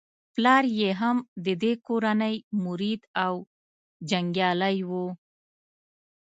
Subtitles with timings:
[0.33, 3.33] پلار یې هم د دې کورنۍ مرید او
[4.09, 5.05] جنګیالی وو.